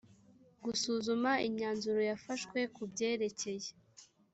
[0.63, 3.69] gusuzuma imyanzuro yafashwe ku byerekeye